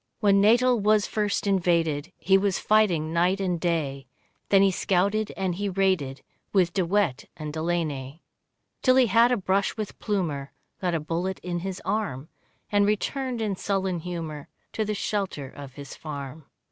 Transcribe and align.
When 0.19 0.41
Natal 0.41 0.79
was 0.79 1.05
first 1.05 1.45
invaded 1.45 2.11
He 2.17 2.35
was 2.35 2.57
fighting 2.57 3.13
night 3.13 3.39
and 3.39 3.59
day, 3.61 4.07
Then 4.49 4.63
he 4.63 4.71
scouted 4.71 5.31
and 5.37 5.53
he 5.53 5.69
raided, 5.69 6.23
With 6.53 6.73
De 6.73 6.83
Wet 6.83 7.25
and 7.37 7.53
Delaney. 7.53 8.23
Till 8.81 8.95
he 8.95 9.05
had 9.05 9.31
a 9.31 9.37
brush 9.37 9.77
with 9.77 9.99
Plumer, 9.99 10.53
Got 10.81 10.95
a 10.95 10.99
bullet 10.99 11.37
in 11.43 11.59
his 11.59 11.79
arm, 11.85 12.29
And 12.71 12.87
returned 12.87 13.43
in 13.43 13.55
sullen 13.55 13.99
humour 13.99 14.47
To 14.73 14.83
the 14.83 14.95
shelter 14.95 15.47
of 15.49 15.73
his 15.73 15.93
farm. 15.95 16.45